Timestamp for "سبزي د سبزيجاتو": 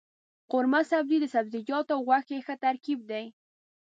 0.91-1.91